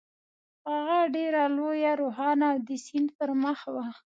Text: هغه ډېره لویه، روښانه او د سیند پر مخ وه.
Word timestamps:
هغه 0.69 0.99
ډېره 1.15 1.43
لویه، 1.57 1.91
روښانه 2.01 2.45
او 2.53 2.57
د 2.67 2.69
سیند 2.85 3.09
پر 3.17 3.29
مخ 3.43 3.59
وه. 3.73 3.87